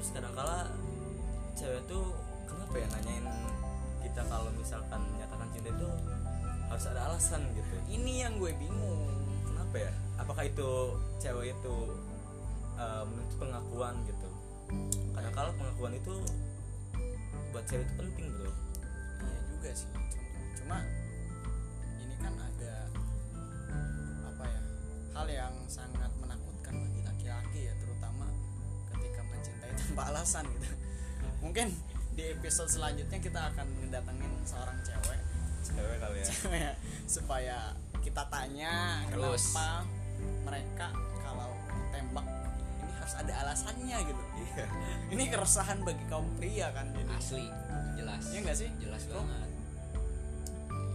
terus 0.00 0.16
kadangkala 0.16 0.64
cewek 1.52 1.84
tuh 1.84 2.16
kenapa 2.48 2.72
ya 2.80 2.88
nanyain 2.88 3.28
kita 4.00 4.24
kalau 4.32 4.48
misalkan 4.56 4.96
menyatakan 5.12 5.44
cinta 5.52 5.68
itu 5.76 5.88
harus 6.72 6.84
ada 6.88 7.00
alasan 7.12 7.44
gitu? 7.52 7.76
Ini 7.84 8.24
yang 8.24 8.40
gue 8.40 8.48
bingung 8.56 9.12
kenapa 9.44 9.76
ya? 9.76 9.92
Apakah 10.16 10.48
itu 10.48 10.96
cewek 11.20 11.52
itu 11.52 11.76
uh, 12.80 13.04
menuntut 13.04 13.36
pengakuan 13.44 13.92
gitu? 14.08 14.28
Kadangkala 15.12 15.52
pengakuan 15.60 15.92
itu 15.92 16.16
buat 17.52 17.64
cewek 17.68 17.84
itu 17.84 17.94
penting 18.00 18.26
bro. 18.40 18.48
Iya 19.20 19.40
juga 19.52 19.70
sih. 19.76 19.90
Cuma, 20.64 20.80
ini 22.00 22.16
kan 22.24 22.32
agak 22.40 22.88
apa 24.32 24.44
ya 24.48 24.60
hal 25.12 25.26
yang 25.28 25.54
sangat 25.68 25.99
tanpa 30.00 30.16
alasan 30.16 30.48
gitu. 30.56 30.68
Mungkin 31.44 31.68
di 32.16 32.24
episode 32.32 32.72
selanjutnya 32.72 33.20
kita 33.20 33.52
akan 33.52 33.68
mendatangin 33.84 34.32
seorang 34.48 34.80
cewek. 34.80 35.20
Cewek 35.60 35.96
kali 36.00 36.16
ya. 36.24 36.24
Cewek. 36.24 36.74
Supaya 37.04 37.76
kita 38.00 38.24
tanya 38.32 39.04
Terus. 39.12 39.52
kenapa 39.52 39.84
mereka 40.48 40.88
kalau 41.20 41.52
ditembak 41.68 42.26
ini 42.80 42.92
harus 42.96 43.14
ada 43.20 43.32
alasannya 43.44 43.98
gitu. 44.08 44.22
Iya. 44.40 44.66
Ini 45.12 45.24
keresahan 45.28 45.84
bagi 45.84 46.04
kaum 46.08 46.32
pria 46.40 46.72
kan 46.72 46.88
jadi. 46.96 47.12
Asli. 47.12 47.44
Jelas. 48.00 48.24
Iya 48.32 48.38
nggak 48.40 48.56
sih? 48.56 48.70
jelas 48.80 49.04
Bro? 49.04 49.20
banget. 49.20 49.50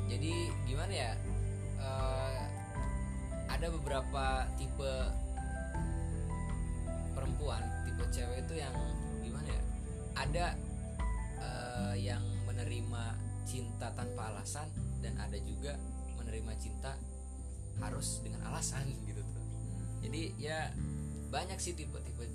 Jadi 0.09 0.33
gimana 0.65 0.93
ya? 0.97 1.11
Eh, 1.77 2.41
ada 3.53 3.67
beberapa 3.69 4.49
tipe 4.57 4.93
perempuan 7.13 7.74
tipe 7.95 8.11
cewek 8.11 8.43
itu 8.43 8.59
yang 8.59 8.75
gimana 9.23 9.47
ya? 9.47 9.63
Ada 10.19 10.45
eh, 11.39 11.95
yang 12.03 12.19
menerima 12.43 13.15
cinta 13.47 13.87
tanpa 13.95 14.35
alasan 14.35 14.67
dan 14.99 15.15
ada 15.15 15.39
juga 15.39 15.79
menerima 16.19 16.51
cinta 16.59 16.91
harus 17.79 18.19
dengan 18.19 18.43
alasan 18.51 18.83
gitu 19.07 19.23
tuh. 19.23 19.45
Jadi 20.03 20.35
ya 20.35 20.75
banyak 21.31 21.55
sih 21.55 21.71
tipe-tipe 21.71 22.27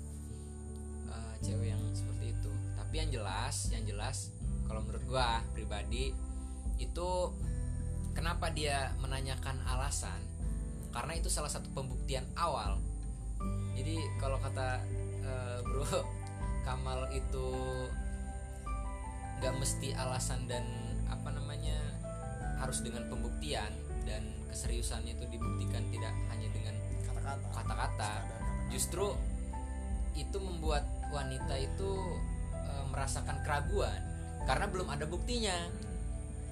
uh, 1.13 1.35
cewek 1.45 1.77
yang 1.77 1.81
seperti 1.93 2.33
itu. 2.33 2.51
Tapi 2.73 2.93
yang 2.97 3.09
jelas 3.21 3.69
yang 3.69 3.85
jelas 3.85 4.33
kalau 4.65 4.81
menurut 4.81 5.05
gua 5.05 5.45
pribadi 5.53 6.09
itu 6.81 7.09
kenapa 8.17 8.49
dia 8.49 8.97
menanyakan 8.97 9.61
alasan? 9.69 10.25
Karena 10.89 11.13
itu 11.13 11.29
salah 11.29 11.53
satu 11.53 11.69
pembuktian 11.69 12.25
awal. 12.33 12.81
Jadi 13.77 14.01
kalau 14.17 14.41
kata 14.41 14.83
uh, 15.31 15.59
bro 15.63 15.87
Kamal 16.67 17.09
itu 17.15 17.47
nggak 19.41 19.53
mesti 19.57 19.97
alasan 19.97 20.45
dan 20.45 20.61
apa 21.09 21.33
namanya 21.33 21.73
harus 22.61 22.85
dengan 22.85 23.09
pembuktian 23.09 23.73
dan 24.05 24.21
keseriusannya 24.53 25.17
itu 25.17 25.25
dibuktikan 25.33 25.81
tidak 25.89 26.13
hanya 26.29 26.47
dengan 26.53 26.75
kata-kata. 27.09 27.47
kata-kata. 27.49 28.11
Justru 28.69 29.17
itu 30.13 30.37
membuat 30.37 30.85
wanita 31.09 31.57
itu 31.57 31.91
e, 32.53 32.71
merasakan 32.93 33.41
keraguan 33.41 33.97
karena 34.45 34.69
belum 34.69 34.87
ada 34.93 35.09
buktinya. 35.09 35.57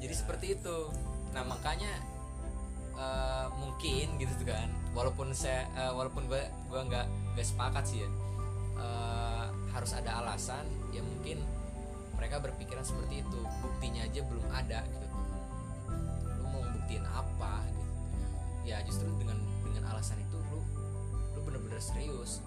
Jadi 0.02 0.13
seperti 0.18 0.46
itu. 0.58 0.89
Nah 1.30 1.46
makanya 1.46 1.94
e, 2.98 3.06
mungkin 3.54 4.18
gitu 4.18 4.34
kan 4.50 4.65
walaupun 4.98 5.30
saya 5.38 5.70
e, 5.78 5.82
walaupun 5.94 6.26
gua 6.26 6.42
gua 6.74 6.82
nggak 6.89 7.06
nggak 7.38 7.46
sepakat 7.46 7.86
sih 7.86 8.02
ya 8.02 8.10
e, 8.80 8.88
harus 9.76 9.92
ada 9.94 10.24
alasan 10.24 10.63
ya 10.96 11.04
mungkin 11.04 11.44
mereka 12.20 12.39
berpikiran 12.44 12.84
seperti 12.84 13.24
itu. 13.24 13.39
Buktinya 13.63 14.04
aja 14.04 14.22
belum 14.24 14.48
ada 14.52 14.80
gitu. 14.88 15.08
Lu 16.39 16.46
mau 16.52 16.63
buktiin 16.76 17.06
apa 17.08 17.63
gitu. 17.68 17.84
Ya 18.68 18.84
justru 18.84 19.08
dengan 19.20 19.39
dengan 19.63 19.92
alasan 19.96 20.20
itu 20.20 20.36
lu 20.52 20.60
lu 21.36 21.39
bener-bener 21.44 21.80
serius 21.80 22.44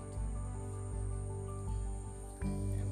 emang 2.42 2.91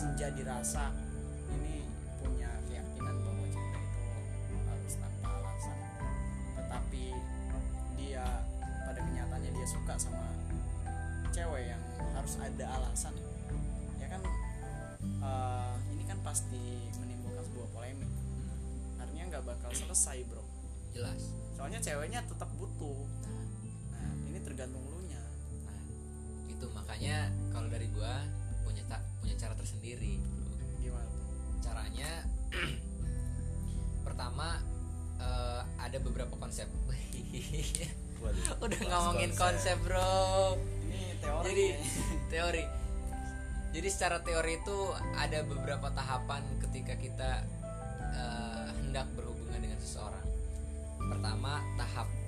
senja 0.00 0.32
dirasa. 0.32 0.88
Ini 1.60 1.84
punya 2.24 2.48
keyakinan 2.64 3.16
bahwa 3.20 3.44
cinta 3.52 3.80
itu 3.84 4.56
harus 4.64 4.94
tanpa 4.96 5.28
alasan. 5.28 5.76
Tetapi 6.56 7.04
dia 8.00 8.24
pada 8.88 9.00
kenyataannya 9.04 9.52
dia 9.52 9.66
suka 9.68 10.00
sama 10.00 10.24
cewek 11.36 11.76
yang 11.76 11.82
harus 12.16 12.34
ada 12.40 12.64
alasan. 12.80 13.12
Ya 14.00 14.08
kan 14.08 14.24
uh, 15.20 15.76
ini 15.92 16.08
kan 16.08 16.16
pasti 16.24 16.88
menimbulkan 16.96 17.44
sebuah 17.44 17.68
polemik. 17.76 18.08
Artinya 18.96 19.24
nggak 19.36 19.44
bakal 19.52 19.70
selesai 19.76 20.24
bro. 20.32 20.40
Jelas. 20.96 21.28
Soalnya 21.60 21.76
ceweknya 21.76 22.24
tetap 22.24 22.48
butuh. 22.56 23.04
Nah. 23.92 24.16
Ini 24.32 24.40
tergantung 24.40 24.80
lu 24.80 25.04
nya 25.12 25.20
nah 25.68 25.80
itu 26.48 26.66
makanya 26.72 27.28
kalau 27.52 27.68
dari 27.68 27.84
gua 27.92 28.24
punya 29.20 29.36
cara 29.36 29.54
tersendiri. 29.54 30.18
Gimana? 30.80 31.10
Caranya 31.60 32.10
pertama 34.06 34.58
eh, 35.20 35.62
ada 35.78 35.98
beberapa 36.00 36.34
konsep. 36.36 36.66
Waduh, 38.20 38.56
udah 38.66 38.80
ngomongin 38.90 39.32
konsep. 39.36 39.76
bro. 39.84 40.58
Ini 40.88 41.20
teori 41.20 41.44
jadi 41.46 41.64
kayaknya. 41.72 41.88
teori. 42.32 42.64
Jadi 43.70 43.88
secara 43.88 44.18
teori 44.26 44.58
itu 44.58 44.78
ada 45.14 45.46
beberapa 45.46 45.94
tahapan 45.94 46.42
ketika 46.68 46.98
kita 46.98 47.30
eh, 48.12 48.68
hendak 48.82 49.06
berhubungan 49.14 49.62
dengan 49.62 49.78
seseorang. 49.78 50.26
Pertama 51.00 51.62
tahap 51.78 52.19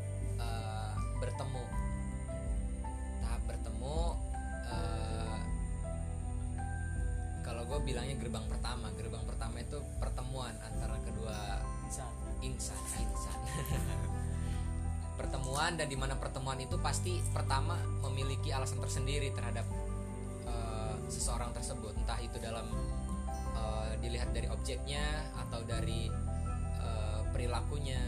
gue 7.72 7.80
bilangnya 7.88 8.20
gerbang 8.20 8.44
pertama. 8.44 8.92
Gerbang 9.00 9.24
pertama 9.24 9.56
itu 9.64 9.80
pertemuan 9.96 10.52
antara 10.60 11.00
kedua 11.00 11.56
bisa 11.88 12.04
insan. 12.44 12.76
Insan. 13.00 13.38
Pertemuan 15.20 15.80
dan 15.80 15.88
di 15.88 15.96
mana 15.96 16.16
pertemuan 16.20 16.60
itu 16.60 16.76
pasti 16.80 17.16
pertama 17.32 17.80
memiliki 18.04 18.52
alasan 18.52 18.80
tersendiri 18.80 19.32
terhadap 19.32 19.64
eh, 20.44 20.96
seseorang 21.08 21.56
tersebut. 21.56 21.96
Entah 21.96 22.20
itu 22.20 22.36
dalam 22.44 22.68
eh, 23.56 23.92
dilihat 24.04 24.36
dari 24.36 24.52
objeknya 24.52 25.32
atau 25.48 25.64
dari 25.64 26.12
eh, 26.76 27.20
perilakunya. 27.32 28.04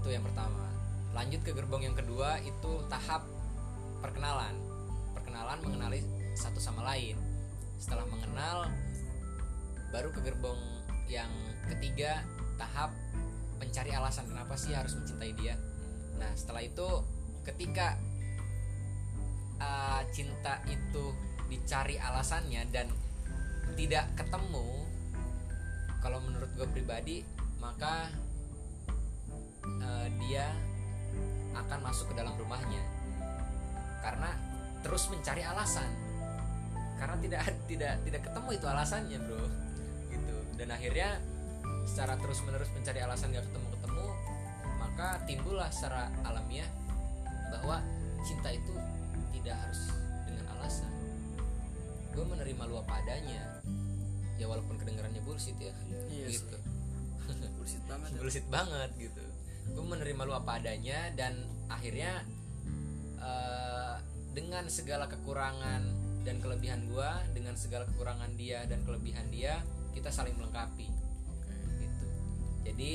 Itu 0.00 0.08
yang 0.08 0.24
pertama. 0.24 0.72
Lanjut 1.12 1.44
ke 1.44 1.52
gerbong 1.52 1.84
yang 1.84 1.96
kedua 1.96 2.40
itu 2.40 2.80
tahap 2.88 3.28
perkenalan. 4.00 4.56
Perkenalan 5.12 5.58
mengenali 5.60 6.00
satu 6.32 6.60
sama 6.60 6.84
lain 6.84 7.23
setelah 7.78 8.06
mengenal 8.08 8.70
baru 9.94 10.10
ke 10.10 10.20
gerbong 10.26 10.58
yang 11.06 11.30
ketiga 11.70 12.24
tahap 12.58 12.90
mencari 13.62 13.94
alasan 13.94 14.26
kenapa 14.26 14.58
sih 14.58 14.74
harus 14.74 14.94
mencintai 14.98 15.32
dia. 15.38 15.54
Nah 16.18 16.30
setelah 16.34 16.62
itu 16.62 16.88
ketika 17.46 17.94
uh, 19.62 20.02
cinta 20.10 20.58
itu 20.66 21.14
dicari 21.46 22.00
alasannya 22.00 22.66
dan 22.72 22.90
tidak 23.74 24.06
ketemu 24.18 24.86
kalau 26.02 26.20
menurut 26.20 26.50
gue 26.58 26.68
pribadi 26.68 27.24
maka 27.62 28.10
uh, 29.64 30.08
dia 30.26 30.50
akan 31.54 31.78
masuk 31.80 32.10
ke 32.12 32.14
dalam 32.18 32.34
rumahnya. 32.34 32.82
Karena 34.02 34.36
terus 34.84 35.08
mencari 35.08 35.40
alasan 35.40 35.88
karena 36.98 37.16
tidak 37.20 37.40
tidak 37.66 37.94
tidak 38.06 38.20
ketemu 38.24 38.48
itu 38.54 38.66
alasannya 38.66 39.18
bro. 39.22 39.46
Gitu. 40.10 40.36
Dan 40.58 40.68
akhirnya 40.70 41.08
secara 41.84 42.16
terus 42.16 42.40
menerus 42.46 42.70
mencari 42.72 43.00
alasan 43.04 43.28
gak 43.32 43.44
ketemu 43.44 43.66
ketemu 43.76 44.06
maka 44.80 45.08
timbullah 45.28 45.68
secara 45.68 46.08
alamiah 46.24 46.68
bahwa 47.50 47.82
cinta 48.24 48.50
itu 48.50 48.74
tidak 49.34 49.56
harus 49.60 49.80
dengan 50.24 50.46
alasan. 50.58 50.92
Gue 52.14 52.24
menerima 52.24 52.62
lu 52.66 52.78
apa 52.80 53.02
adanya. 53.04 53.42
Ya 54.34 54.50
walaupun 54.50 54.78
kedengarannya 54.78 55.22
bullshit 55.22 55.58
ya. 55.58 55.74
Iya 56.10 56.26
sih. 56.30 56.42
gitu. 56.42 56.58
Bullshit 57.56 57.84
banget 57.88 58.10
ya. 58.12 58.18
bullshit 58.20 58.46
banget 58.52 58.90
gitu. 58.98 59.24
Gue 59.72 59.84
menerima 59.86 60.22
lu 60.26 60.34
apa 60.36 60.60
adanya 60.60 61.08
dan 61.14 61.40
akhirnya 61.70 62.22
eh, 63.18 63.96
dengan 64.34 64.66
segala 64.66 65.06
kekurangan 65.06 65.82
dan 66.24 66.40
kelebihan 66.40 66.88
gue 66.88 67.10
dengan 67.36 67.52
segala 67.54 67.84
kekurangan 67.84 68.32
dia 68.34 68.64
dan 68.64 68.80
kelebihan 68.88 69.28
dia 69.28 69.60
kita 69.92 70.08
saling 70.08 70.34
melengkapi. 70.40 70.88
Gitu. 71.78 72.06
Jadi 72.64 72.92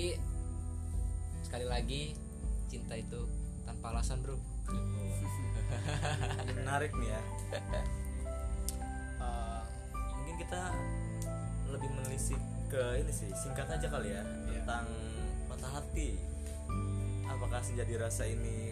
sekali 1.46 1.66
lagi 1.70 2.18
cinta 2.68 2.98
itu 2.98 3.30
tanpa 3.64 3.94
alasan 3.94 4.20
bro. 4.26 4.36
Menarik 6.58 6.92
nih 6.98 7.10
ya. 7.14 7.22
Eh, 9.20 9.62
mungkin 10.16 10.40
kita 10.40 10.72
lebih 11.68 11.92
menelisik 11.92 12.40
ke 12.72 13.04
ini 13.04 13.12
sih 13.12 13.28
singkat 13.36 13.68
aja 13.68 13.92
kali 13.92 14.16
ya 14.16 14.24
Iya. 14.24 14.64
tentang 14.64 14.88
patah 15.52 15.72
hati. 15.76 16.16
Apakah 17.28 17.60
senja 17.60 17.84
dirasa 17.84 18.24
ini 18.24 18.72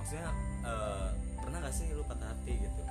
maksudnya 0.00 0.32
eh, 0.64 1.08
pernah 1.36 1.60
gak 1.60 1.76
sih 1.76 1.92
lu 1.92 2.00
patah 2.08 2.32
hati 2.32 2.56
gitu 2.56 2.85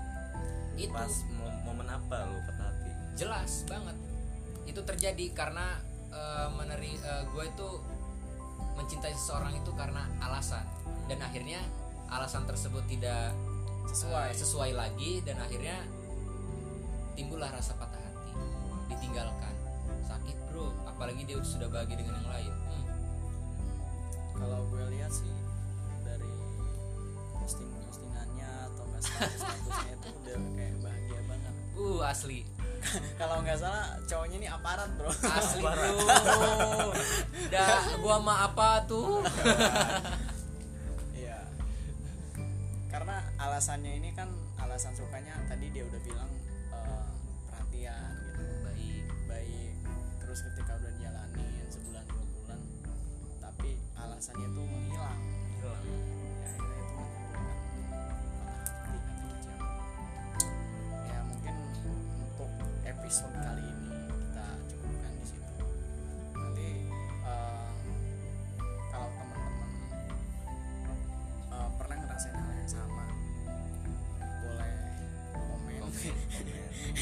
itu. 0.75 0.93
Pas 0.93 1.13
mo- 1.35 1.59
momen 1.71 1.87
apa 1.89 2.27
lu 2.27 2.39
patah 2.45 2.67
hati? 2.71 2.89
Jelas 3.15 3.63
banget. 3.65 3.97
Itu 4.67 4.81
terjadi 4.83 5.25
karena 5.31 5.79
eh, 6.11 6.47
meneri 6.55 6.95
gue 7.31 7.43
itu 7.47 7.69
mencintai 8.75 9.15
seseorang 9.15 9.55
itu 9.55 9.71
karena 9.73 10.07
alasan. 10.19 10.63
Dan 11.07 11.23
akhirnya 11.23 11.63
alasan 12.11 12.45
tersebut 12.45 12.83
tidak 12.87 13.31
sesuai. 13.89 14.31
eh, 14.31 14.37
sesuai 14.37 14.71
lagi 14.75 15.23
dan 15.23 15.39
akhirnya 15.39 15.81
timbullah 17.15 17.49
rasa 17.49 17.73
patah 17.79 17.99
hati. 17.99 18.31
Ditinggalkan. 18.91 19.53
Apalagi 20.95 21.27
dia 21.27 21.35
sudah 21.43 21.67
bahagia 21.67 21.99
dengan 21.99 22.23
yang 22.23 22.31
lain. 22.31 22.53
Hmm, 22.71 22.87
kalau 24.31 24.63
gue 24.71 24.95
lihat 24.95 25.11
sih 25.11 25.27
dari 26.07 26.31
posting 27.35 27.67
postingannya 27.83 28.47
atau 28.71 28.83
nggak 28.87 29.03
asli. 32.05 32.45
Kalau 33.19 33.41
nggak 33.41 33.57
salah 33.57 33.97
cowoknya 34.05 34.37
ini 34.45 34.47
aparat 34.49 34.89
bro. 34.97 35.09
Asli 35.09 35.61
bro. 35.61 35.89
Dah 37.53 37.97
gua 38.01 38.17
mah 38.21 38.37
apa 38.51 38.85
tuh? 38.85 39.21
Iya. 41.15 41.39
Karena 42.91 43.23
alasannya 43.41 43.97
ini 43.97 44.13
kan 44.13 44.29
alasan 44.61 44.93
sukanya 44.93 45.33
tadi 45.49 45.71
dia 45.71 45.83
udah 45.87 46.01
bilang 46.03 46.29
eh, 46.75 47.07
perhatian 47.49 48.11
gitu, 48.29 48.45
baik. 48.61 49.05
Baik. 49.25 49.73
Terus 50.21 50.39
ketika 50.51 50.71
udah 50.77 50.91
dijalanin 50.99 51.65
sebulan 51.71 52.03
dua 52.05 52.25
bulan, 52.35 52.59
tapi 53.39 53.79
alasannya 53.95 54.47
tuh 54.53 54.65
menghilang. 54.67 55.44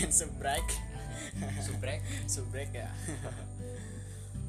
Subscribe, 0.10 0.68
subrek 1.60 2.00
subscribe 2.26 2.74
ya. 2.84 2.90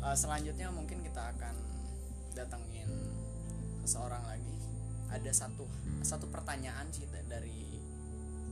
Eh, 0.04 0.12
selanjutnya 0.12 0.68
mungkin 0.68 1.00
kita 1.00 1.32
akan 1.32 1.56
datengin 2.32 2.84
seseorang 3.80 4.20
lagi. 4.22 4.52
Ada 5.08 5.32
satu 5.32 5.64
satu 6.00 6.28
pertanyaan 6.28 6.92
sih 6.92 7.08
da- 7.08 7.24
dari 7.24 7.80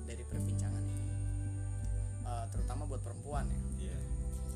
dari 0.02 0.24
perbincangan 0.24 0.80
ini, 0.80 1.12
Eh, 2.22 2.44
terutama 2.48 2.88
buat 2.88 3.04
perempuan 3.04 3.44
ya. 3.46 3.60
Iya. 3.84 3.98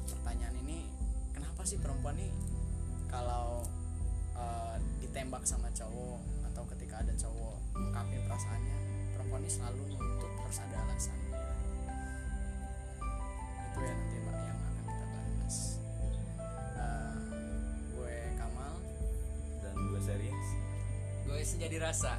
pertanyaan 0.08 0.56
ini 0.58 0.88
kenapa 1.30 1.60
sih 1.62 1.76
perempuan 1.76 2.16
nih 2.16 2.32
kalau 3.06 3.66
uh, 4.32 4.74
ditembak 4.98 5.42
sama 5.42 5.66
cowok 5.70 6.18
atau 6.46 6.62
ketika 6.72 7.02
ada 7.02 7.10
cowok 7.12 7.58
ungkapin 7.74 8.22
perasaannya 8.22 8.76
perempuan 9.12 9.42
ini 9.42 9.50
selalu 9.50 9.82
nuntut 9.92 10.30
harus 10.38 10.58
ada 10.62 10.76
alasan 10.80 11.18
gue 21.46 21.54
sih 21.54 21.62
jadi 21.62 21.78
rasa. 21.78 22.18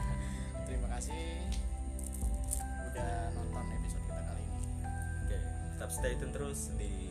Terima 0.68 0.92
kasih. 0.92 1.40
Udah 2.92 3.32
nonton 3.32 3.64
episode 3.80 4.04
kita 4.04 4.20
kali 4.28 4.42
ini. 4.44 4.60
Oke, 5.24 5.38
tetap 5.72 5.88
stay 5.88 6.12
tune 6.20 6.36
terus 6.36 6.76
di 6.76 7.07